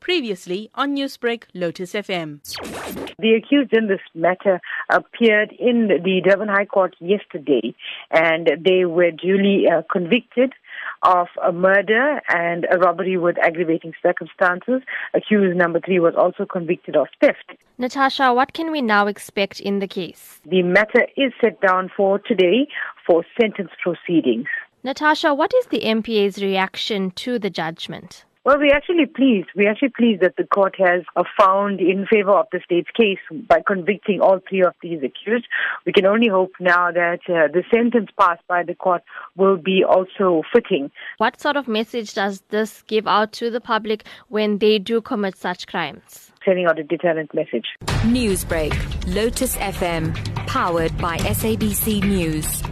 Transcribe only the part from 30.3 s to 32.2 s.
the court has uh, found in